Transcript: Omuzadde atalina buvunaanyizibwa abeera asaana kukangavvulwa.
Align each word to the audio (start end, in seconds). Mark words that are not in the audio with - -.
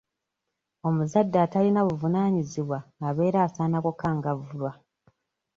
Omuzadde 0.87 1.37
atalina 1.45 1.81
buvunaanyizibwa 1.87 2.77
abeera 3.07 3.39
asaana 3.47 3.77
kukangavvulwa. 3.85 4.71